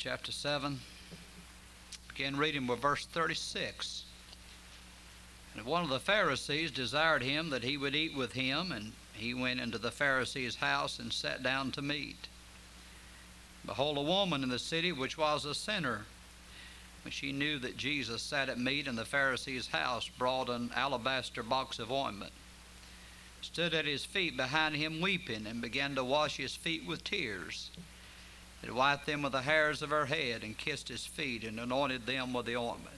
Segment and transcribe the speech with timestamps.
[0.00, 0.80] chapter 7.
[2.08, 4.04] Begin reading with verse 36.
[5.54, 9.34] And one of the Pharisees desired him that he would eat with him, and he
[9.34, 12.28] went into the Pharisee's house and sat down to meat.
[13.66, 16.06] Behold, a woman in the city which was a sinner,
[17.04, 21.42] when she knew that Jesus sat at meat in the Pharisee's house, brought an alabaster
[21.42, 22.32] box of ointment,
[23.42, 27.68] stood at his feet behind him weeping, and began to wash his feet with tears,
[28.62, 32.06] and wiped them with the hairs of her head, and kissed his feet, and anointed
[32.06, 32.96] them with the ointment.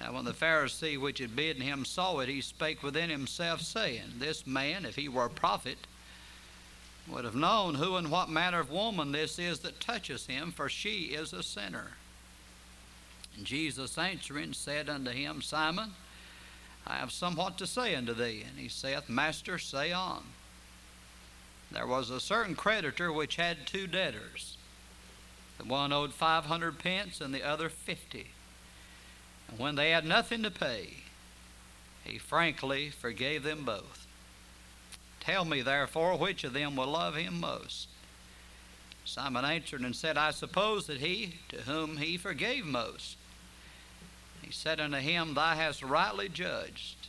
[0.00, 4.14] Now, when the Pharisee which had bidden him saw it, he spake within himself, saying,
[4.18, 5.78] This man, if he were a prophet,
[7.08, 10.68] would have known who and what manner of woman this is that touches him, for
[10.68, 11.92] she is a sinner.
[13.36, 15.92] And Jesus answering said unto him, Simon,
[16.86, 18.44] I have somewhat to say unto thee.
[18.48, 20.22] And he saith, Master, say on.
[21.74, 24.56] There was a certain creditor which had two debtors.
[25.58, 28.28] The one owed five hundred pence, and the other fifty.
[29.48, 30.98] And when they had nothing to pay,
[32.04, 34.06] he frankly forgave them both.
[35.20, 37.88] Tell me, therefore, which of them will love him most?
[39.04, 43.16] Simon answered and said, I suppose that he to whom he forgave most.
[44.42, 47.08] He said unto him, Thou hast rightly judged.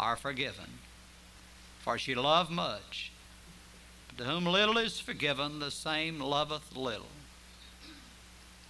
[0.00, 0.78] are forgiven.
[1.80, 3.12] For she loved much.
[4.08, 7.06] But to whom little is forgiven, the same loveth little.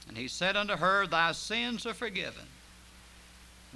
[0.08, 2.46] And he said unto her, Thy sins are forgiven.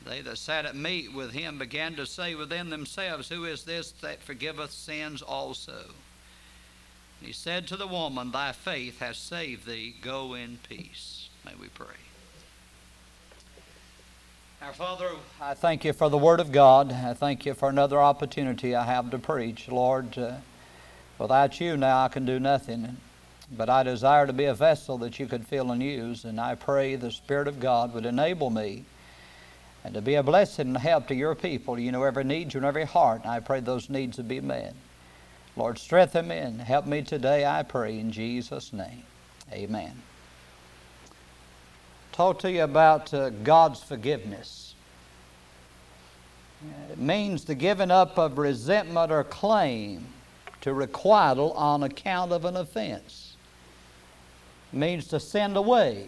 [0.04, 3.92] They that sat at meat with him began to say within themselves, Who is this
[4.02, 5.84] that forgiveth sins also?
[7.20, 9.94] And he said to the woman, Thy faith has saved thee.
[10.02, 11.28] Go in peace.
[11.44, 11.86] May we pray.
[14.64, 15.10] Our Father,
[15.42, 16.90] I thank you for the Word of God.
[16.90, 19.68] I thank you for another opportunity I have to preach.
[19.68, 20.36] Lord, uh,
[21.18, 22.96] without you now I can do nothing.
[23.52, 26.24] But I desire to be a vessel that you could fill and use.
[26.24, 28.84] And I pray the Spirit of God would enable me
[29.84, 31.78] and to be a blessing and help to your people.
[31.78, 33.20] You know every need, you know every heart.
[33.24, 34.74] And I pray those needs would be met.
[35.56, 39.02] Lord, strengthen me and help me today, I pray, in Jesus' name.
[39.52, 40.02] Amen
[42.14, 44.76] talk to you about uh, God's forgiveness.
[46.92, 50.06] It means the giving up of resentment or claim
[50.60, 53.36] to requital on account of an offense.
[54.72, 56.06] It means to send away.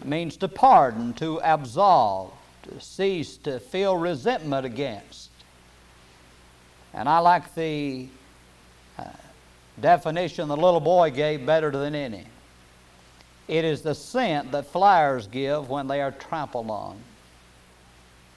[0.00, 5.30] It means to pardon, to absolve, to cease to feel resentment against.
[6.94, 8.06] And I like the
[8.96, 9.04] uh,
[9.80, 12.26] definition the little boy gave better than any.
[13.50, 16.96] It is the scent that flowers give when they are trampled on.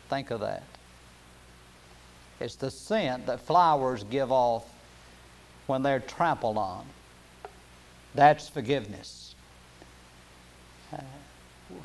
[0.10, 0.64] Think of that.
[2.40, 4.66] It's the scent that flowers give off
[5.68, 6.88] when they're trampled on.
[8.16, 9.36] That's forgiveness.
[10.92, 11.02] Uh,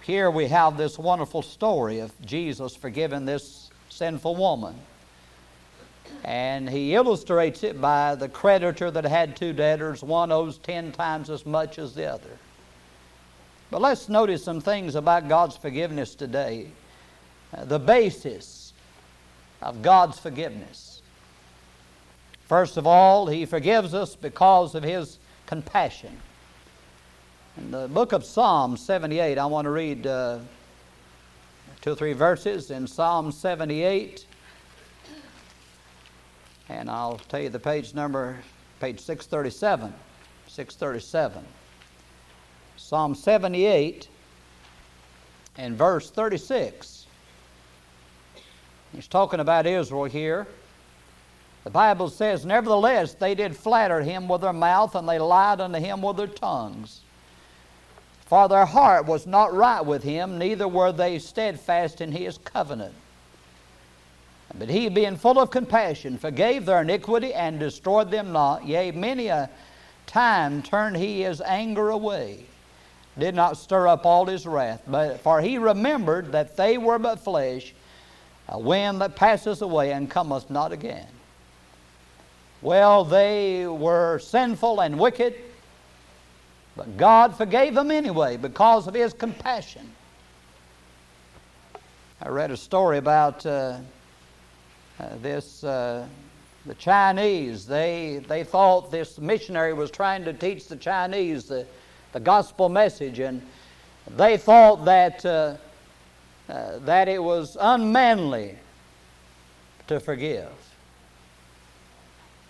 [0.05, 4.75] here we have this wonderful story of Jesus forgiving this sinful woman.
[6.25, 10.03] And he illustrates it by the creditor that had two debtors.
[10.03, 12.39] One owes ten times as much as the other.
[13.71, 16.71] But let's notice some things about God's forgiveness today.
[17.53, 18.73] Uh, the basis
[19.61, 21.03] of God's forgiveness.
[22.47, 26.19] First of all, He forgives us because of His compassion.
[27.59, 30.39] In the book of Psalm 78, I want to read uh,
[31.81, 34.27] two or three verses in Psalm 78.
[36.69, 38.39] And I'll tell you the page number,
[38.81, 39.93] page 637.
[40.47, 41.45] 637.
[42.89, 44.09] Psalm 78
[45.59, 47.05] and verse 36.
[48.95, 50.47] He's talking about Israel here.
[51.65, 55.79] The Bible says, Nevertheless, they did flatter him with their mouth, and they lied unto
[55.79, 57.03] him with their tongues.
[58.25, 62.95] For their heart was not right with him, neither were they steadfast in his covenant.
[64.59, 68.67] But he, being full of compassion, forgave their iniquity and destroyed them not.
[68.67, 69.51] Yea, many a
[70.07, 72.47] time turned he his anger away
[73.19, 74.83] did not stir up all his wrath.
[74.87, 77.75] But for he remembered that they were but flesh,
[78.49, 81.09] a wind that passeth away and cometh not again.
[82.63, 85.35] Well, they were sinful and wicked,
[86.77, 89.93] But God forgave them anyway because of His compassion.
[92.21, 93.79] I read a story about uh,
[94.99, 95.63] uh, this.
[95.63, 96.07] Uh,
[96.67, 101.67] the Chinese, they, they thought this missionary was trying to teach the Chinese the,
[102.13, 103.43] the gospel message, and
[104.17, 105.57] they thought that, uh,
[106.49, 108.57] uh, that it was unmanly
[109.87, 110.51] to forgive.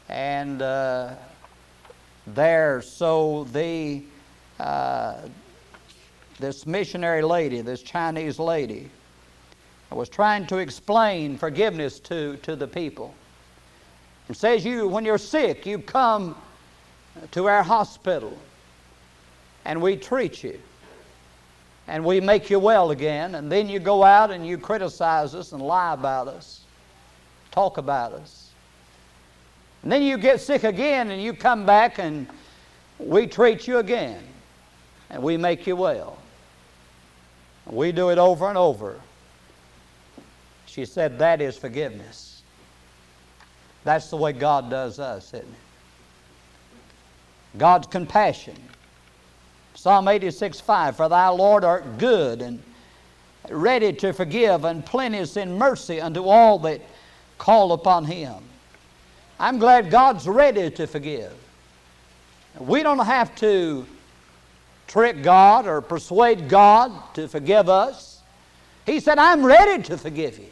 [0.08, 1.14] And uh,
[2.26, 4.02] there, so the,
[4.58, 5.16] uh,
[6.38, 8.90] this missionary lady, this Chinese lady,
[9.90, 13.14] was trying to explain forgiveness to, to the people.
[14.28, 16.36] And says you, when you're sick, you come
[17.30, 18.36] to our hospital
[19.68, 20.58] and we treat you
[21.86, 25.52] and we make you well again, and then you go out and you criticize us
[25.52, 26.62] and lie about us,
[27.50, 28.50] talk about us.
[29.82, 32.26] And then you get sick again and you come back and
[32.98, 34.22] we treat you again
[35.08, 36.18] and we make you well.
[37.66, 39.00] We do it over and over.
[40.66, 42.42] She said, That is forgiveness.
[43.84, 45.46] That's the way God does us, isn't it?
[47.58, 48.56] God's compassion.
[49.78, 52.60] Psalm 86 5 For thou, Lord, art good and
[53.48, 56.80] ready to forgive, and plenteous in mercy unto all that
[57.38, 58.42] call upon him.
[59.38, 61.32] I'm glad God's ready to forgive.
[62.58, 63.86] We don't have to
[64.88, 68.20] trick God or persuade God to forgive us.
[68.84, 70.50] He said, I'm ready to forgive you.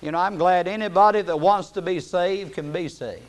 [0.00, 3.22] You know, I'm glad anybody that wants to be saved can be saved.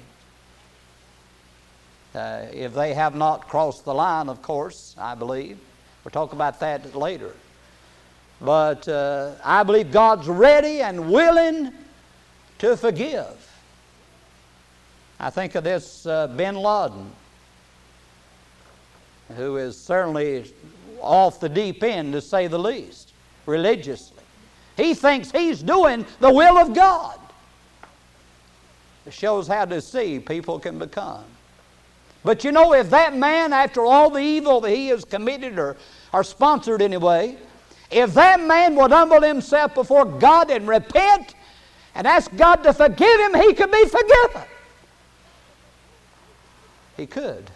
[2.18, 5.60] Uh, if they have not crossed the line, of course, I believe.
[6.04, 7.32] We'll talk about that later.
[8.42, 11.72] But uh, I believe God's ready and willing
[12.58, 13.28] to forgive.
[15.20, 17.12] I think of this uh, bin Laden,
[19.36, 20.52] who is certainly
[21.00, 23.14] off the deep end, to say the least,
[23.46, 24.24] religiously.
[24.76, 27.20] He thinks he's doing the will of God.
[29.06, 31.24] It shows how deceived people can become.
[32.28, 35.78] But you know, if that man, after all the evil that he has committed or,
[36.12, 37.38] or sponsored anyway,
[37.90, 41.36] if that man would humble himself before God and repent
[41.96, 44.42] and ask God to forgive him, he could be forgiven.
[46.98, 47.50] He could.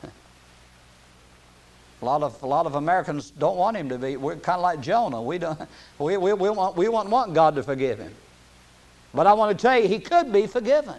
[2.01, 4.15] A lot of, a lot of Americans don't want him to be.
[4.15, 5.21] We're kind of like Jonah.
[5.21, 5.59] We, don't,
[6.00, 8.15] we, we, we, want, we want, want God to forgive him.
[9.13, 10.95] But I want to tell you, he could be forgiven.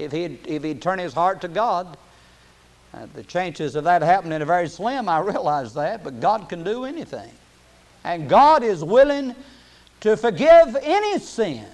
[0.00, 1.96] If he'd, if he'd turn his heart to God,
[2.96, 6.64] uh, the chances of that happening are very slim, I realize that, but God can
[6.64, 7.30] do anything.
[8.04, 9.34] And God is willing
[10.00, 11.66] to forgive any sin,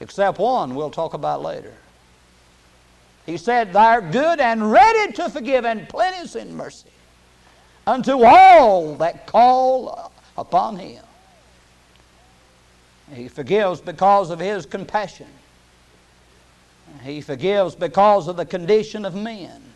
[0.00, 1.74] except one we'll talk about later.
[3.24, 6.90] He said, art good and ready to forgive, and plenteous in mercy
[7.86, 11.04] unto all that call upon him.
[13.14, 15.28] He forgives because of his compassion.
[17.02, 19.69] He forgives because of the condition of men.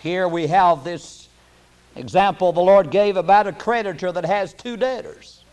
[0.00, 1.28] Here we have this
[1.94, 5.44] example the Lord gave about a creditor that has two debtors.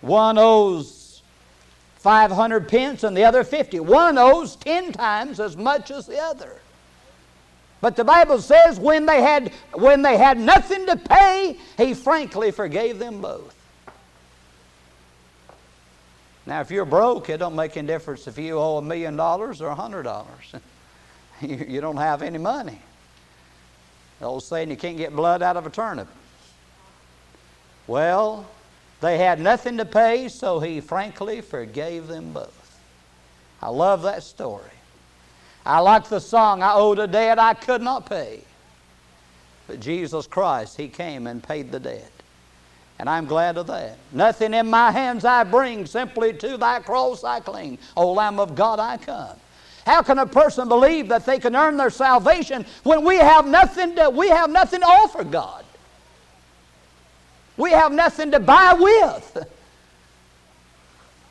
[0.00, 1.22] One owes
[1.98, 3.80] 500 pence and the other 50.
[3.80, 6.60] One owes 10 times as much as the other.
[7.80, 12.50] But the Bible says when they had, when they had nothing to pay, he frankly
[12.50, 13.54] forgave them both.
[16.46, 19.60] Now, if you're broke, it don't make any difference if you owe a million dollars
[19.60, 20.54] or a hundred dollars.
[21.40, 22.78] You don't have any money.
[24.20, 26.08] The old saying, you can't get blood out of a turnip.
[27.86, 28.46] Well,
[29.00, 32.80] they had nothing to pay, so he frankly forgave them both.
[33.60, 34.70] I love that story.
[35.66, 38.42] I like the song, I owed a debt I could not pay.
[39.66, 42.10] But Jesus Christ, He came and paid the debt.
[42.98, 43.96] And I'm glad of that.
[44.12, 47.78] Nothing in my hands I bring, simply to thy cross I cling.
[47.96, 49.36] O Lamb of God, I come.
[49.86, 53.94] How can a person believe that they can earn their salvation when we have nothing
[53.96, 55.64] to, we have nothing to offer God?
[57.56, 59.46] We have nothing to buy with.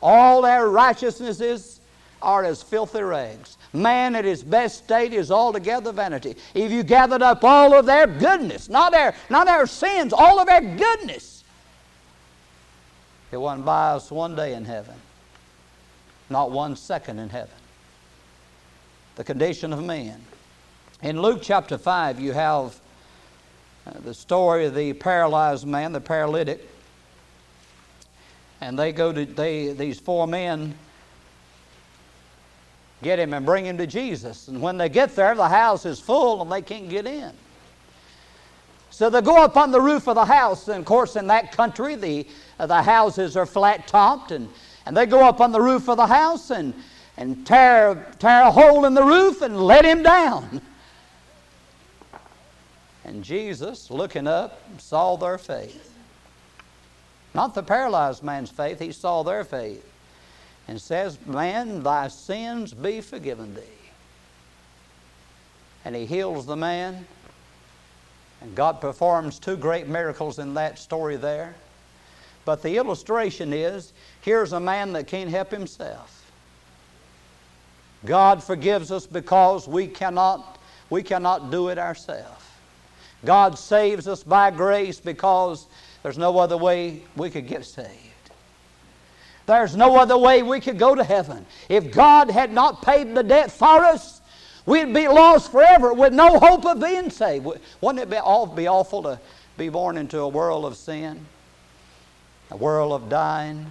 [0.00, 1.80] All their righteousnesses
[2.22, 3.58] are as filthy rags.
[3.72, 6.36] Man at his best state is altogether vanity.
[6.54, 10.46] If you gathered up all of their goodness, not their, not their sins, all of
[10.46, 11.42] their goodness,
[13.32, 14.94] it wouldn't buy us one day in heaven,
[16.30, 17.50] not one second in heaven.
[19.16, 20.20] The condition of man.
[21.00, 22.80] In Luke chapter 5, you have
[23.86, 26.68] uh, the story of the paralyzed man, the paralytic.
[28.60, 30.74] And they go to, they, these four men
[33.04, 34.48] get him and bring him to Jesus.
[34.48, 37.32] And when they get there, the house is full and they can't get in.
[38.90, 40.66] So they go up on the roof of the house.
[40.66, 42.26] And of course, in that country, the,
[42.58, 44.32] the houses are flat topped.
[44.32, 44.48] And,
[44.86, 46.74] and they go up on the roof of the house and,
[47.16, 50.60] and tear, tear a hole in the roof and let him down.
[53.04, 55.94] And Jesus, looking up, saw their faith.
[57.34, 59.90] Not the paralyzed man's faith, he saw their faith.
[60.66, 63.60] And says, Man, thy sins be forgiven thee.
[65.84, 67.06] And he heals the man.
[68.40, 71.54] And God performs two great miracles in that story there.
[72.44, 73.92] But the illustration is
[74.22, 76.23] here's a man that can't help himself.
[78.04, 80.58] God forgives us because we cannot,
[80.90, 82.44] we cannot do it ourselves.
[83.24, 85.66] God saves us by grace because
[86.02, 87.90] there's no other way we could get saved.
[89.46, 91.44] There's no other way we could go to heaven.
[91.68, 94.20] If God had not paid the debt for us,
[94.66, 97.46] we'd be lost forever with no hope of being saved.
[97.80, 98.16] Wouldn't it be,
[98.56, 99.20] be awful to
[99.56, 101.26] be born into a world of sin,
[102.50, 103.66] a world of dying,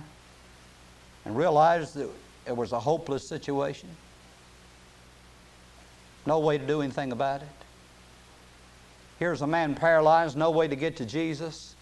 [1.25, 2.09] and realize that
[2.47, 3.89] it was a hopeless situation?
[6.25, 7.47] No way to do anything about it.
[9.19, 11.75] Here's a man paralyzed, no way to get to Jesus.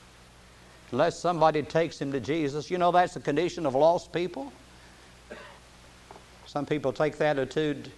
[0.92, 2.70] Unless somebody takes him to Jesus.
[2.70, 4.52] You know that's the condition of lost people.
[6.46, 7.92] Some people take the attitude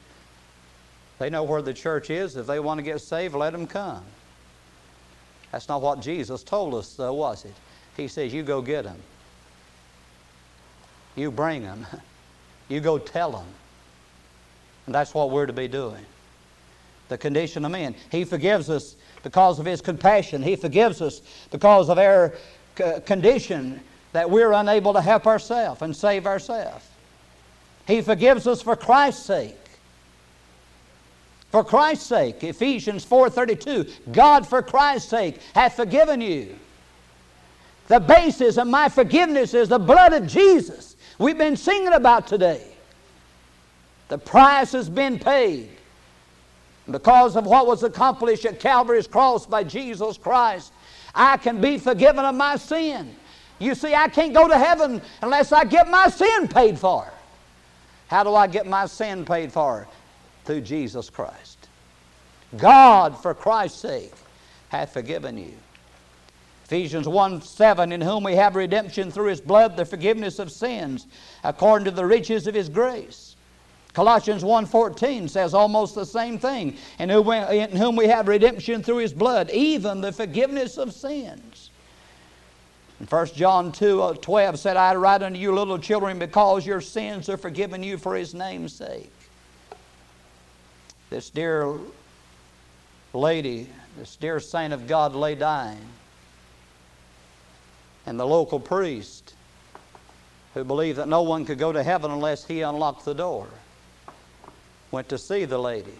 [1.19, 2.35] they know where the church is.
[2.35, 4.03] If they want to get saved, let them come.
[5.51, 7.53] That's not what Jesus told us, though, was it?
[7.95, 8.97] He says, You go get them.
[11.15, 11.85] You bring them.
[12.69, 13.45] You go tell them.
[14.85, 16.03] And that's what we're to be doing.
[17.09, 17.95] The condition of men.
[18.11, 20.41] He forgives us because of His compassion.
[20.41, 22.33] He forgives us because of our
[23.05, 23.81] condition
[24.13, 26.85] that we're unable to help ourselves and save ourselves.
[27.87, 29.57] He forgives us for Christ's sake.
[31.51, 36.55] For Christ's sake, Ephesians 4:32, God for Christ's sake hath forgiven you.
[37.89, 40.95] The basis of my forgiveness is the blood of Jesus.
[41.19, 42.65] We've been singing about today.
[44.07, 45.69] The price has been paid.
[46.89, 50.73] Because of what was accomplished at Calvary's cross by Jesus Christ,
[51.15, 53.15] I can be forgiven of my sin.
[53.59, 57.07] You see, I can't go to heaven unless I get my sin paid for.
[58.07, 59.87] How do I get my sin paid for?
[60.45, 61.69] Through Jesus Christ.
[62.57, 64.13] God, for Christ's sake,
[64.69, 65.53] hath forgiven you.
[66.65, 71.07] Ephesians 1 7, in whom we have redemption through his blood, the forgiveness of sins,
[71.43, 73.32] according to the riches of his grace.
[73.93, 76.77] Colossians 1.14 says almost the same thing.
[76.97, 80.93] In whom, we, in whom we have redemption through his blood, even the forgiveness of
[80.93, 81.69] sins.
[82.99, 86.81] And 1 John 2 uh, 12 said, I write unto you, little children, because your
[86.81, 89.11] sins are forgiven you for his name's sake.
[91.11, 91.77] This dear
[93.13, 93.69] lady,
[93.99, 95.85] this dear saint of God lay dying.
[98.07, 99.35] And the local priest,
[100.55, 103.47] who believed that no one could go to heaven unless he unlocked the door
[104.93, 105.97] went to see the lady.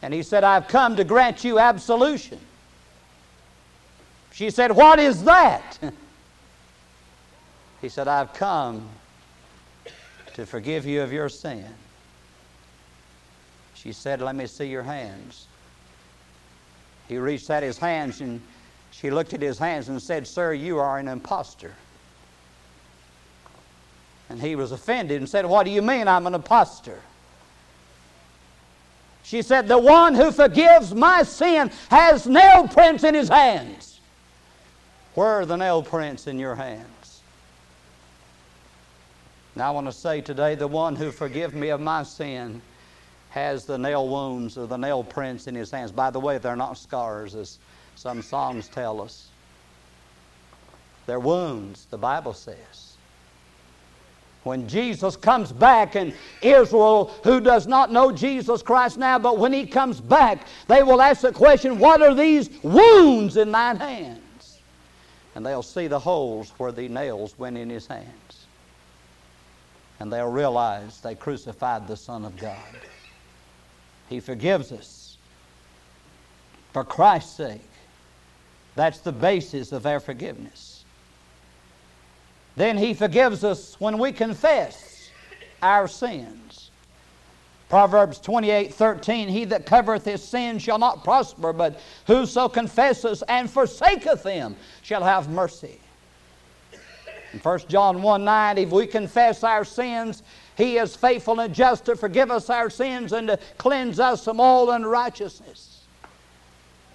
[0.00, 2.40] And he said, I've come to grant you absolution.
[4.32, 5.78] She said, What is that?
[7.82, 8.88] he said, I've come
[10.34, 11.66] to forgive you of your sin.
[13.74, 15.46] She said, Let me see your hands.
[17.08, 18.40] He reached out his hands and
[18.90, 21.74] she looked at his hands and said, Sir, you are an impostor.
[24.28, 27.00] And he was offended and said, What do you mean I'm an impostor?
[29.22, 34.00] She said, The one who forgives my sin has nail prints in his hands.
[35.14, 37.22] Where are the nail prints in your hands?
[39.54, 42.60] Now I want to say today, the one who forgives me of my sin
[43.30, 45.92] has the nail wounds or the nail prints in his hands.
[45.92, 47.58] By the way, they're not scars, as
[47.94, 49.28] some Psalms tell us.
[51.06, 52.95] They're wounds, the Bible says
[54.46, 59.52] when Jesus comes back, and Israel, who does not know Jesus Christ now, but when
[59.52, 64.60] he comes back, they will ask the question, What are these wounds in thine hands?
[65.34, 68.46] And they'll see the holes where the nails went in his hands.
[69.98, 72.56] And they'll realize they crucified the Son of God.
[74.08, 75.18] He forgives us
[76.72, 77.70] for Christ's sake.
[78.76, 80.75] That's the basis of our forgiveness.
[82.56, 85.10] Then He forgives us when we confess
[85.62, 86.70] our sins.
[87.68, 93.50] Proverbs 28 13, He that covereth his sin shall not prosper, but whoso confesseth and
[93.50, 95.80] forsaketh them shall have mercy.
[97.32, 100.22] In 1 John 1 9, if we confess our sins,
[100.56, 104.38] He is faithful and just to forgive us our sins and to cleanse us from
[104.38, 105.82] all unrighteousness.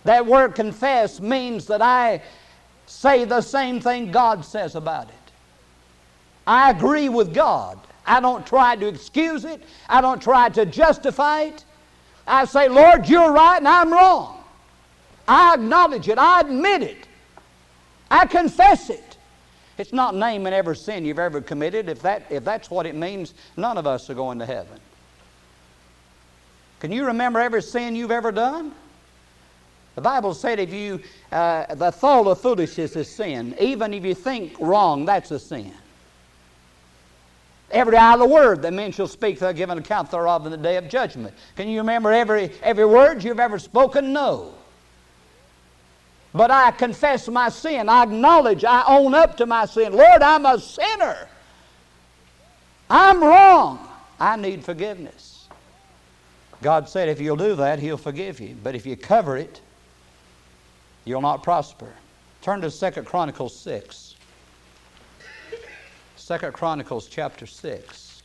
[0.06, 2.24] That word confess means that I
[2.88, 5.21] say the same thing God says about it.
[6.46, 7.80] I agree with God.
[8.06, 11.66] I don't try to excuse it, I don't try to justify it.
[12.26, 14.44] I say, Lord, you're right and I'm wrong.
[15.28, 17.08] I acknowledge it, I admit it,
[18.10, 19.18] I confess it.
[19.78, 21.90] It's not naming every sin you've ever committed.
[21.90, 24.80] If, that, if that's what it means, none of us are going to heaven.
[26.80, 28.74] Can you remember every sin you've ever done?
[29.96, 33.56] The Bible said if you, uh, the thought of foolishness is sin.
[33.60, 35.74] Even if you think wrong, that's a sin.
[37.72, 40.78] Every idle word that men shall speak, they'll give an account thereof in the day
[40.78, 41.34] of judgment.
[41.56, 44.14] Can you remember every, every word you've ever spoken?
[44.14, 44.54] No.
[46.34, 47.90] But I confess my sin.
[47.90, 49.94] I acknowledge, I own up to my sin.
[49.94, 51.28] Lord, I'm a sinner.
[52.90, 53.88] I'm wrong.
[54.20, 55.48] I need forgiveness.
[56.62, 58.56] God said if you'll do that, He'll forgive you.
[58.62, 59.62] But if you cover it,
[61.06, 61.92] you'll not prosper.
[62.42, 64.11] Turn to Second Chronicles 6.
[66.32, 68.24] Second Chronicles chapter 6,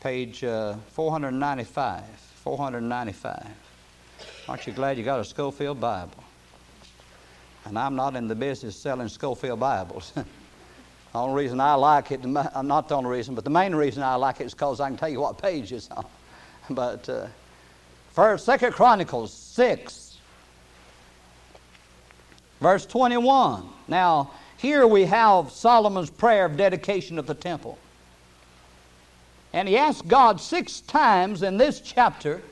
[0.00, 2.02] page uh, 495.
[2.42, 3.46] 495.
[4.48, 6.24] Aren't you glad you got a Scofield Bible?
[7.64, 10.10] And I'm not in the business selling Scofield Bibles.
[10.16, 10.24] the
[11.14, 14.40] only reason I like it, not the only reason, but the main reason I like
[14.40, 16.04] it is because I can tell you what page it's on.
[16.70, 17.28] But uh,
[18.10, 20.18] first, Second Chronicles 6,
[22.60, 23.64] verse 21.
[23.86, 27.78] Now, here we have Solomon's prayer of dedication of the temple.
[29.52, 32.42] And he asked God six times in this chapter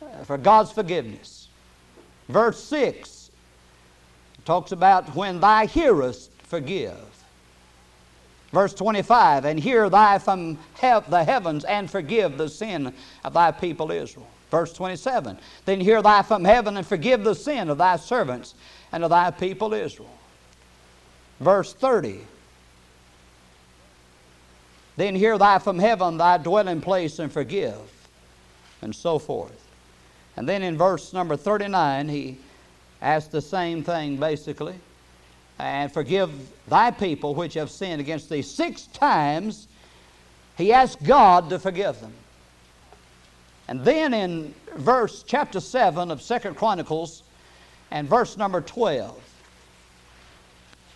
[0.00, 1.48] uh, for God's forgiveness.
[2.28, 3.30] Verse 6
[4.44, 6.96] talks about when thou hearest, forgive.
[8.52, 13.90] Verse 25, and hear thy from the heavens and forgive the sin of thy people
[13.90, 14.28] Israel.
[14.50, 18.54] Verse 27, then hear thy from heaven and forgive the sin of thy servants
[18.92, 20.08] and of thy people Israel.
[21.40, 22.20] Verse 30.
[24.96, 27.80] Then hear thou from heaven thy dwelling place and forgive,
[28.80, 29.60] and so forth.
[30.36, 32.38] And then in verse number 39, he
[33.02, 34.74] asks the same thing basically.
[35.58, 36.30] And forgive
[36.68, 38.42] thy people which have sinned against thee.
[38.42, 39.68] Six times
[40.56, 42.12] he asked God to forgive them.
[43.68, 47.22] And then in verse chapter 7 of Second Chronicles
[47.90, 49.16] and verse number 12,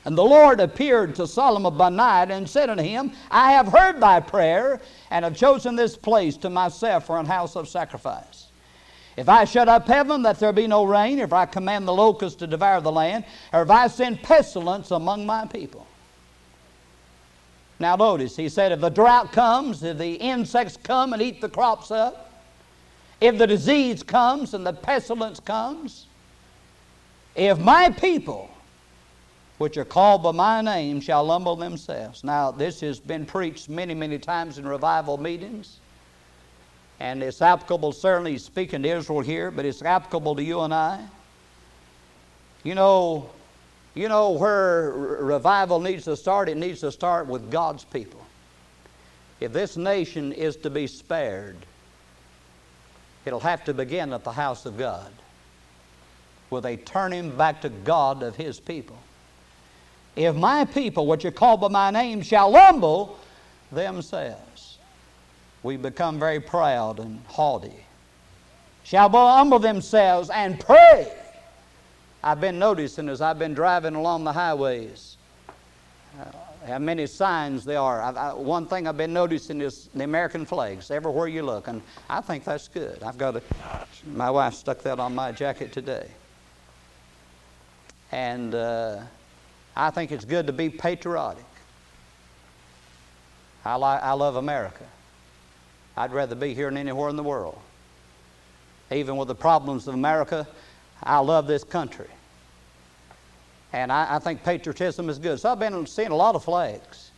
[0.04, 4.00] and the Lord appeared to Solomon by night and said unto him, I have heard
[4.00, 4.80] thy prayer,
[5.10, 8.46] and have chosen this place to myself for an house of sacrifice.
[9.16, 12.38] If I shut up heaven that there be no rain, if I command the locusts
[12.38, 15.86] to devour the land, or if I send pestilence among my people.
[17.80, 21.48] Now notice, he said, if the drought comes, if the insects come and eat the
[21.48, 22.32] crops up,
[23.20, 26.06] if the disease comes and the pestilence comes,
[27.34, 28.50] if my people
[29.58, 32.22] which are called by my name shall humble themselves.
[32.22, 35.80] Now, this has been preached many, many times in revival meetings.
[37.00, 41.04] And it's applicable, certainly speaking to Israel here, but it's applicable to you and I.
[42.64, 43.30] You know,
[43.94, 46.48] you know where revival needs to start?
[46.48, 48.20] It needs to start with God's people.
[49.40, 51.56] If this nation is to be spared,
[53.24, 55.12] it'll have to begin at the house of God,
[56.50, 58.98] with a turning back to God of His people.
[60.18, 63.16] If my people, which are called by my name, shall humble
[63.70, 64.78] themselves,
[65.62, 67.84] we become very proud and haughty.
[68.82, 71.12] Shall humble themselves and pray.
[72.24, 75.18] I've been noticing as I've been driving along the highways
[76.20, 76.24] uh,
[76.66, 78.02] how many signs there are.
[78.02, 82.22] I, one thing I've been noticing is the American flags everywhere you look, and I
[82.22, 83.04] think that's good.
[83.04, 83.42] I've got a,
[84.04, 86.08] my wife stuck that on my jacket today.
[88.10, 89.02] And uh,
[89.78, 91.44] I think it's good to be patriotic.
[93.64, 94.84] I, like, I love America.
[95.96, 97.58] I'd rather be here than anywhere in the world.
[98.90, 100.48] Even with the problems of America,
[101.02, 102.08] I love this country.
[103.72, 105.38] And I, I think patriotism is good.
[105.38, 107.12] So I've been seeing a lot of flags.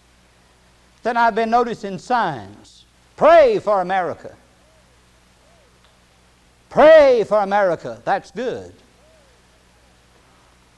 [1.03, 2.85] Then I've been noticing signs.
[3.17, 4.37] Pray for America.
[6.69, 8.03] Pray for America.
[8.05, 8.75] That's good.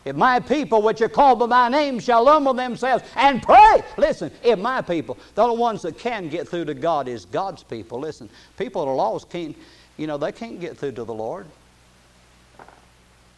[0.04, 3.82] If my people, which are called by my name, shall humble themselves and pray.
[3.96, 7.62] Listen, if my people, the only ones that can get through to God is God's
[7.62, 8.00] people.
[8.00, 9.56] Listen, people that are lost can't,
[9.96, 11.46] you know, they can't get through to the Lord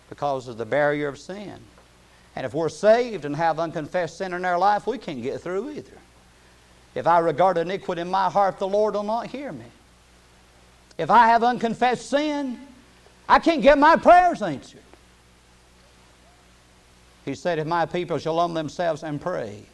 [0.08, 1.58] because of the barrier of sin.
[2.36, 5.70] And if we're saved and have unconfessed sin in our life, we can't get through
[5.70, 5.98] either.
[6.94, 9.66] If I regard iniquity in my heart, the Lord will not hear me.
[10.96, 12.58] If I have unconfessed sin,
[13.28, 14.80] I can't get my prayers answered.
[17.24, 19.64] He said, If my people shall humble themselves and pray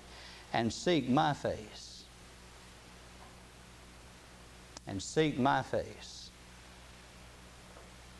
[0.53, 2.05] and seek my face,
[4.87, 6.31] and seek my face.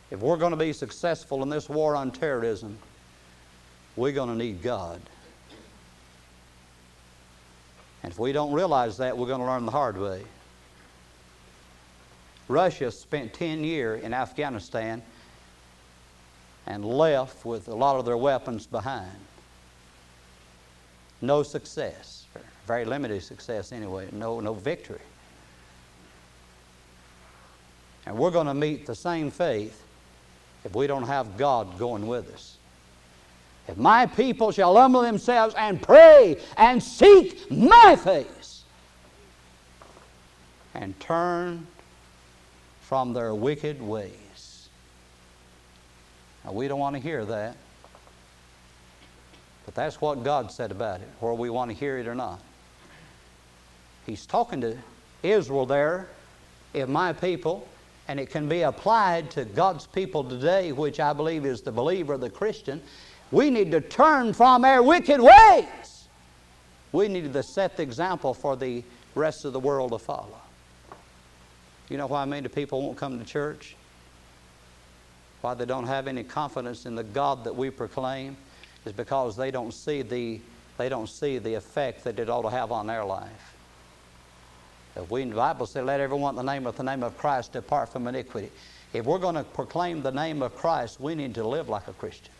[0.09, 2.77] If we're going to be successful in this war on terrorism,
[3.95, 5.01] we're going to need God.
[8.03, 10.23] And if we don't realize that, we're going to learn the hard way.
[12.47, 15.01] Russia spent 10 years in Afghanistan
[16.67, 19.11] and left with a lot of their weapons behind.
[21.21, 22.25] No success,
[22.65, 24.99] very limited success anyway, no, no victory.
[28.05, 29.83] And we're going to meet the same faith
[30.63, 32.57] if we don't have God going with us.
[33.67, 38.63] If my people shall humble themselves and pray and seek my face
[40.73, 41.67] and turn
[42.81, 44.11] from their wicked ways.
[46.45, 47.55] Now, we don't want to hear that.
[49.65, 52.39] But that's what God said about it, whether we want to hear it or not.
[54.05, 54.77] He's talking to
[55.23, 56.09] Israel there.
[56.73, 57.67] If my people
[58.07, 62.17] and it can be applied to God's people today, which I believe is the believer,
[62.17, 62.81] the Christian.
[63.31, 66.07] We need to turn from our wicked ways.
[66.91, 68.83] We need to set the example for the
[69.15, 70.41] rest of the world to follow.
[71.89, 73.77] You know why many people won't come to church?
[75.41, 78.37] Why they don't have any confidence in the God that we proclaim
[78.85, 80.39] is because they don't see the,
[80.77, 83.55] they don't see the effect that it ought to have on their life.
[84.95, 87.53] If we, the Bible says, let everyone in the name of the name of Christ
[87.53, 88.51] depart from iniquity.
[88.93, 91.93] If we're going to proclaim the name of Christ, we need to live like a
[91.93, 92.33] Christian.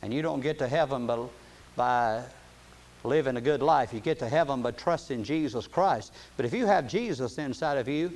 [0.00, 1.26] And you don't get to heaven by,
[1.76, 2.22] by
[3.04, 3.92] living a good life.
[3.92, 6.12] You get to heaven by trusting Jesus Christ.
[6.36, 8.12] But if you have Jesus inside of you,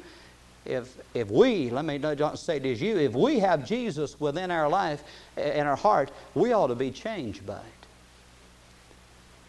[0.66, 4.50] if, if we, let me not say it is you, if we have Jesus within
[4.50, 5.02] our life,
[5.36, 7.62] in our heart, we ought to be changed by it.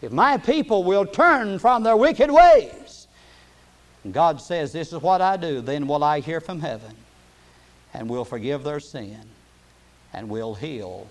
[0.00, 3.08] If my people will turn from their wicked ways,
[4.12, 5.60] God says, This is what I do.
[5.60, 6.94] Then will I hear from heaven
[7.92, 9.20] and will forgive their sin
[10.12, 11.08] and will heal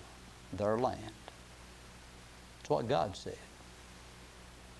[0.52, 1.12] their land.
[2.58, 3.36] That's what God said.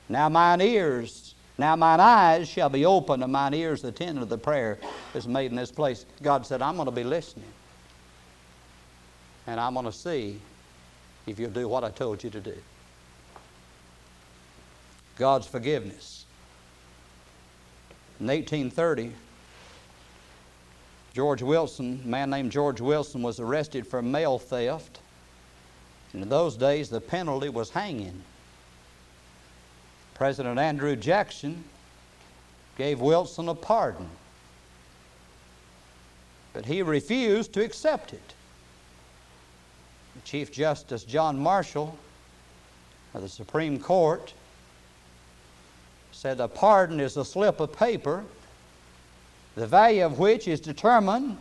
[0.09, 1.28] Now mine ears,
[1.59, 4.79] now mine eyes shall be open and mine ears attend to the prayer
[5.13, 6.07] that's made in this place.
[6.23, 7.53] God said, I'm going to be listening.
[9.49, 10.41] And I'm going to see
[11.27, 12.55] if you'll do what I told you to do.
[15.17, 16.25] God's forgiveness.
[18.21, 19.13] In 1830,
[21.13, 25.01] George Wilson, a man named George Wilson, was arrested for mail theft.
[26.13, 28.23] And in those days, the penalty was hanging.
[30.19, 31.63] President Andrew Jackson
[32.77, 34.09] gave Wilson a pardon,
[36.53, 38.35] but he refused to accept it.
[40.25, 41.97] Chief Justice John Marshall
[43.15, 44.35] of the Supreme Court
[46.11, 48.25] said a pardon is a slip of paper,
[49.55, 51.39] the value of which is determined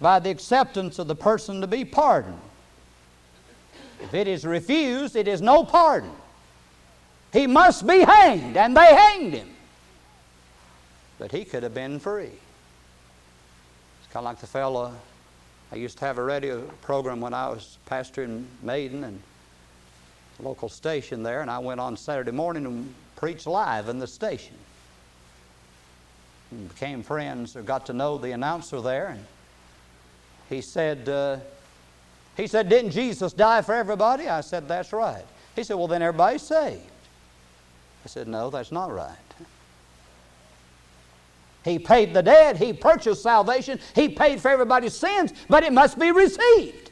[0.00, 2.40] by the acceptance of the person to be pardoned.
[4.02, 6.10] If it is refused, it is no pardon.
[7.34, 9.48] He must be hanged, and they hanged him.
[11.18, 12.26] But he could have been free.
[12.26, 14.94] It's kind of like the fellow,
[15.72, 19.20] I used to have a radio program when I was pastor in Maiden and
[20.38, 24.54] local station there, and I went on Saturday morning and preached live in the station.
[26.52, 29.24] And became friends or got to know the announcer there, and
[30.48, 31.38] he said, uh,
[32.36, 34.28] he said, Didn't Jesus die for everybody?
[34.28, 35.24] I said, That's right.
[35.56, 36.90] He said, Well, then everybody's saved.
[38.04, 39.16] I said, No, that's not right.
[41.64, 45.98] He paid the debt, He purchased salvation, He paid for everybody's sins, but it must
[45.98, 46.90] be received.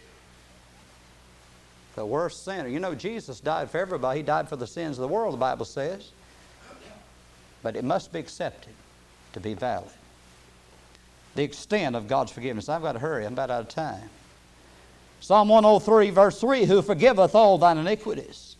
[1.94, 2.68] The worst sinner.
[2.68, 4.20] You know, Jesus died for everybody.
[4.20, 6.10] He died for the sins of the world, the Bible says.
[7.62, 8.72] But it must be accepted
[9.34, 9.90] to be valid.
[11.34, 12.68] The extent of God's forgiveness.
[12.68, 14.08] I've got to hurry, I'm about out of time.
[15.20, 18.56] Psalm 103, verse 3 Who forgiveth all thine iniquities.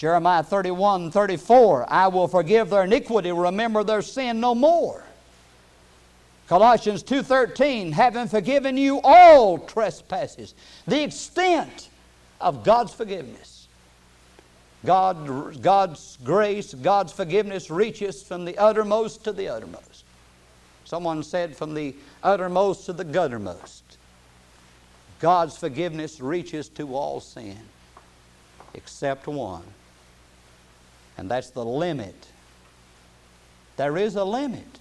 [0.00, 5.04] Jeremiah 31, 34 I will forgive their iniquity, remember their sin no more.
[6.48, 10.54] Colossians 2:13, having forgiven you all trespasses.
[10.86, 11.90] The extent
[12.40, 13.68] of God's forgiveness.
[14.86, 20.04] God, God's grace, God's forgiveness reaches from the uttermost to the uttermost.
[20.86, 23.82] Someone said from the uttermost to the guttermost.
[25.20, 27.58] God's forgiveness reaches to all sin
[28.72, 29.64] except one
[31.18, 32.28] And that's the limit.
[33.76, 34.78] There is a limit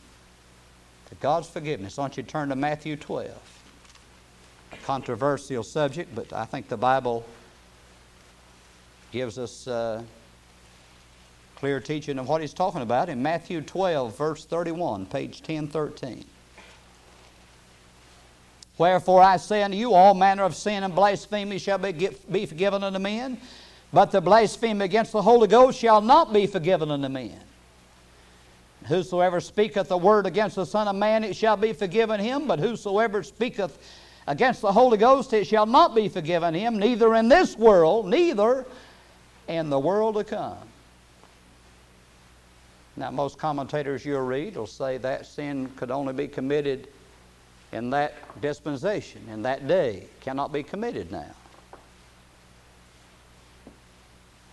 [1.10, 1.98] to God's forgiveness.
[1.98, 3.32] Why don't you turn to Matthew 12?
[4.72, 7.26] A controversial subject, but I think the Bible
[9.12, 10.04] gives us uh,
[11.56, 16.24] clear teaching of what he's talking about in Matthew 12, verse 31, page 1013.
[18.78, 22.82] Wherefore I say unto you, all manner of sin and blasphemy shall be, be forgiven
[22.82, 23.38] unto men,
[23.91, 27.39] but the blasphemy against the Holy Ghost shall not be forgiven unto men.
[28.88, 32.60] Whosoever speaketh a word against the Son of Man, it shall be forgiven him, but
[32.60, 33.78] whosoever speaketh
[34.25, 38.65] against the Holy Ghost, it shall not be forgiven him, neither in this world, neither
[39.47, 40.58] in the world to come.
[42.95, 46.89] Now, most commentators you'll read will say that sin could only be committed
[47.71, 51.32] in that dispensation, in that day, cannot be committed now.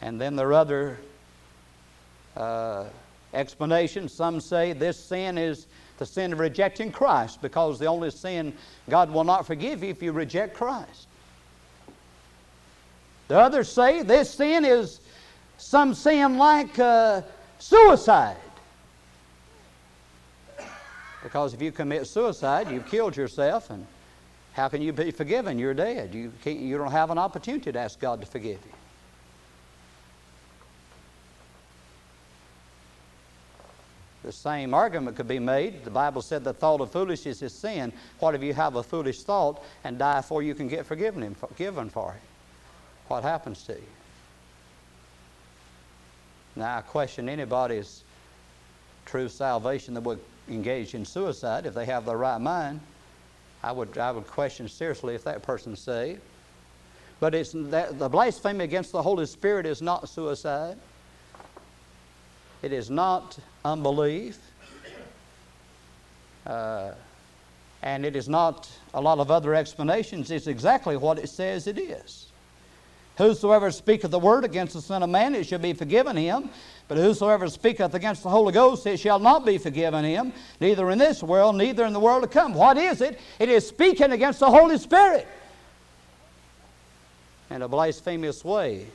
[0.06, 0.98] And then there are other
[2.36, 2.84] uh,
[3.34, 4.12] explanations.
[4.12, 5.66] Some say this sin is
[5.98, 8.52] the sin of rejecting Christ because the only sin
[8.88, 11.08] God will not forgive you if you reject Christ.
[13.26, 15.00] The others say this sin is
[15.56, 17.22] some sin like uh,
[17.58, 18.36] suicide.
[21.24, 23.84] Because if you commit suicide, you've killed yourself, and
[24.52, 25.58] how can you be forgiven?
[25.58, 26.14] You're dead.
[26.14, 28.85] You, you don't have an opportunity to ask God to forgive you.
[34.26, 35.84] The same argument could be made.
[35.84, 37.92] The Bible said the thought of foolishness is sin.
[38.18, 41.88] What if you have a foolish thought and die before you can get forgiven, forgiven
[41.88, 42.22] for it?
[43.06, 43.86] What happens to you?
[46.56, 48.02] Now, I question anybody's
[49.04, 52.80] true salvation that would engage in suicide if they have the right mind.
[53.62, 56.20] I would, I would question seriously if that person's saved.
[57.20, 60.78] But it's that, the blasphemy against the Holy Spirit is not suicide.
[62.62, 64.38] It is not unbelief.
[66.46, 66.92] Uh,
[67.82, 70.30] and it is not a lot of other explanations.
[70.30, 72.26] It's exactly what it says it is.
[73.18, 76.50] Whosoever speaketh the word against the Son of Man, it shall be forgiven him.
[76.88, 80.98] But whosoever speaketh against the Holy Ghost, it shall not be forgiven him, neither in
[80.98, 82.54] this world, neither in the world to come.
[82.54, 83.18] What is it?
[83.38, 85.26] It is speaking against the Holy Spirit
[87.50, 88.86] in a blasphemous way.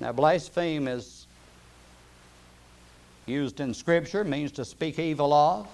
[0.00, 1.23] Now, blaspheme is
[3.26, 5.68] used in Scripture, means to speak evil of.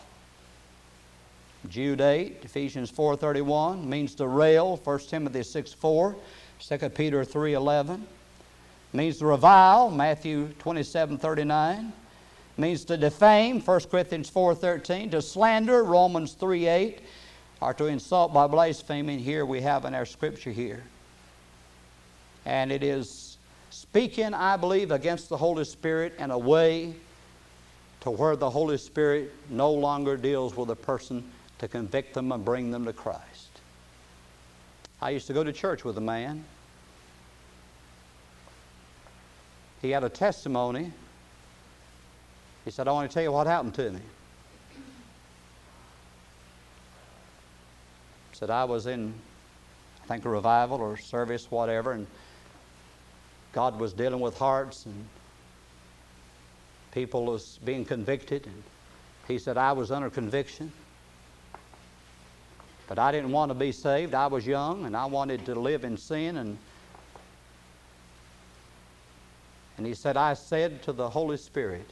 [1.68, 6.16] Jude 8, Ephesians 4.31, means to rail, 1 Timothy 6, 4,
[6.58, 8.00] 2 Peter 3.11
[8.92, 11.92] means to revile, Matthew 27 39.
[12.56, 17.00] Means to defame, 1 Corinthians 4.13 To slander, Romans 3 8.
[17.60, 20.82] Or to insult by blaspheming, here we have in our scripture here.
[22.46, 23.36] And it is
[23.70, 26.94] speaking, I believe, against the Holy Spirit in a way
[28.00, 31.24] to where the Holy Spirit no longer deals with a person
[31.58, 33.60] to convict them and bring them to Christ.
[35.02, 36.44] I used to go to church with a man
[39.80, 40.92] he had a testimony.
[42.64, 44.00] He said, I want to tell you what happened to me.
[48.30, 49.14] He said, I was in,
[50.04, 52.06] I think, a revival or service, whatever, and
[53.52, 55.06] God was dealing with hearts and
[56.92, 58.46] people was being convicted.
[58.46, 58.62] And
[59.29, 60.72] he said, I was under conviction.
[62.88, 64.14] But I didn't want to be saved.
[64.14, 66.59] I was young and I wanted to live in sin and
[69.81, 71.88] And he said, I said to the Holy Spirit,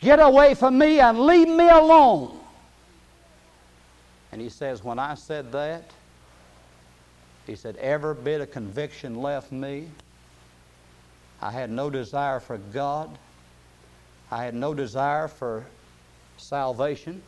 [0.00, 2.38] Get away from me and leave me alone.
[4.30, 5.92] And he says, When I said that,
[7.46, 9.88] he said, Every bit of conviction left me.
[11.42, 13.18] I had no desire for God.
[14.30, 15.64] I had no desire for
[16.36, 17.22] salvation.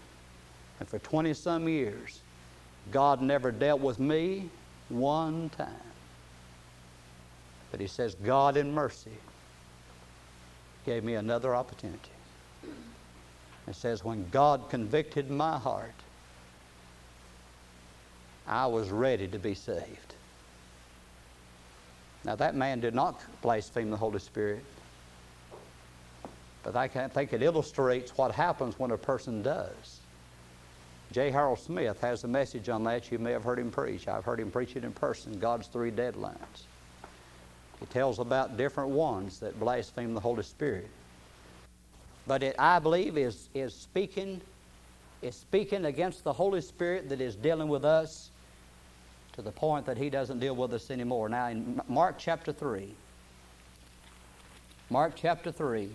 [0.80, 2.20] And for 20 some years,
[2.90, 4.50] God never dealt with me
[4.88, 5.68] one time.
[7.70, 9.16] But he says, God in mercy
[10.84, 12.10] gave me another opportunity.
[13.66, 15.94] It says, when God convicted my heart,
[18.46, 20.11] I was ready to be saved.
[22.24, 24.64] Now, that man did not blaspheme the Holy Spirit,
[26.62, 30.00] but I think it illustrates what happens when a person does.
[31.10, 31.30] J.
[31.30, 33.10] Harold Smith has a message on that.
[33.10, 34.08] You may have heard him preach.
[34.08, 36.64] I've heard him preach it in person God's Three Deadlines.
[37.80, 40.88] He tells about different ones that blaspheme the Holy Spirit.
[42.26, 44.40] But it, I believe, is, is speaking
[45.22, 48.31] is speaking against the Holy Spirit that is dealing with us
[49.34, 51.28] to the point that He doesn't deal with us anymore.
[51.28, 52.94] Now, in Mark chapter 3,
[54.92, 55.90] Mark chapter 3.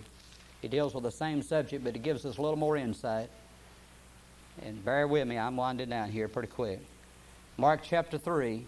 [0.60, 3.30] He deals with the same subject, but he gives us a little more insight.
[4.62, 6.80] And bear with me, I'm winding down here pretty quick.
[7.56, 8.66] Mark chapter 3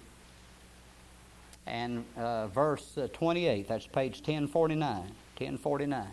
[1.66, 3.66] and uh, verse uh, 28.
[3.66, 4.86] That's page 1049.
[4.86, 6.06] 1049.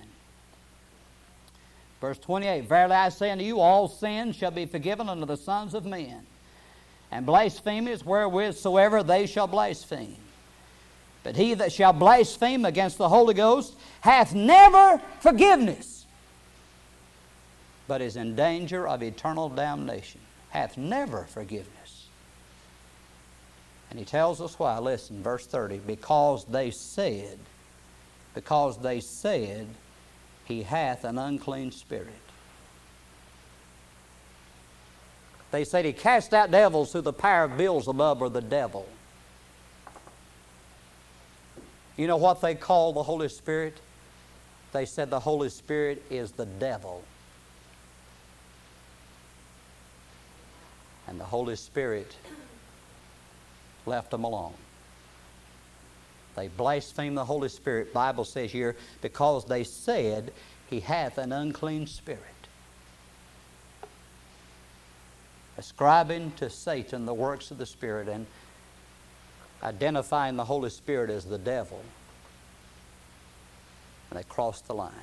[2.02, 5.76] Verse 28 Verily I say unto you, all sins shall be forgiven unto the sons
[5.76, 6.26] of men,
[7.12, 10.18] and blasphemies wherewith soever they shall blaspheme.
[11.24, 16.06] But he that shall blaspheme against the Holy Ghost hath never forgiveness,
[17.88, 20.22] but is in danger of eternal damnation.
[20.50, 22.08] Hath never forgiveness.
[23.90, 24.80] And he tells us why.
[24.80, 27.40] Listen, verse 30 because they said,
[28.34, 29.68] because they said,
[30.46, 32.27] he hath an unclean spirit.
[35.52, 38.88] They said he cast out devils through the power of Beelzebub or the devil.
[41.96, 43.80] You know what they call the Holy Spirit?
[44.72, 47.04] They said the Holy Spirit is the devil.
[51.08, 52.16] And the Holy Spirit
[53.86, 54.54] left them alone.
[56.36, 60.32] They blasphemed the Holy Spirit, Bible says here, because they said
[60.70, 62.22] he hath an unclean spirit.
[65.58, 68.26] Ascribing to Satan the works of the Spirit and
[69.64, 71.82] identifying the Holy Spirit as the devil.
[74.10, 74.94] And they crossed the line.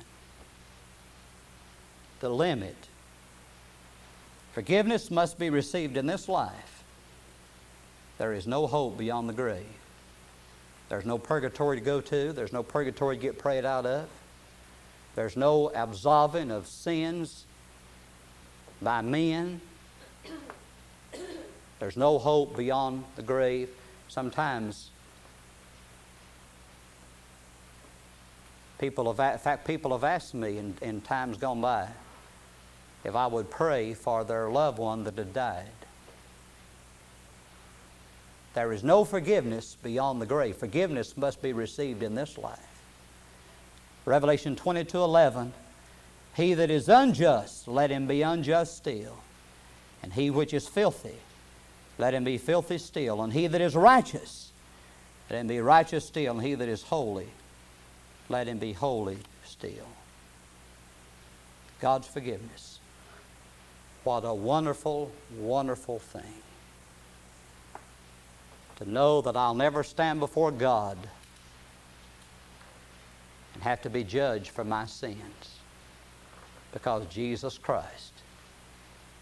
[2.21, 2.77] The limit.
[4.53, 6.83] Forgiveness must be received in this life.
[8.17, 9.65] There is no hope beyond the grave.
[10.87, 12.31] There's no purgatory to go to.
[12.31, 14.07] There's no purgatory to get prayed out of.
[15.15, 17.45] There's no absolving of sins
[18.81, 19.59] by men.
[21.79, 23.69] There's no hope beyond the grave.
[24.07, 24.89] Sometimes
[28.79, 31.89] people have, in fact, people have asked me in, in times gone by
[33.03, 35.69] if I would pray for their loved one that had died.
[38.55, 40.55] There is no forgiveness beyond the grave.
[40.55, 42.59] Forgiveness must be received in this life.
[44.05, 45.53] Revelation 22 11.
[46.35, 49.19] He that is unjust, let him be unjust still.
[50.05, 51.15] And he which is filthy,
[51.97, 53.23] let him be filthy still.
[53.23, 54.51] And he that is righteous,
[55.31, 56.33] let him be righteous still.
[56.33, 57.29] And he that is holy,
[58.29, 59.87] let him be holy still.
[61.81, 62.79] God's forgiveness.
[64.03, 66.21] What a wonderful, wonderful thing
[68.75, 70.99] to know that I'll never stand before God
[73.55, 75.57] and have to be judged for my sins
[76.71, 78.14] because Jesus Christ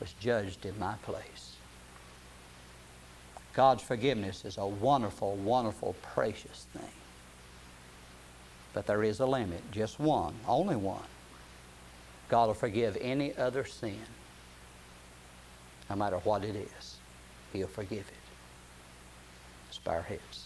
[0.04, 1.56] was judged in my place.
[3.54, 6.92] God's forgiveness is a wonderful, wonderful, precious thing.
[8.74, 11.08] But there is a limit, just one, only one.
[12.28, 14.02] God will forgive any other sin,
[15.89, 16.98] no matter what it is.
[17.54, 18.24] He'll forgive it.
[19.86, 20.42] Our heads.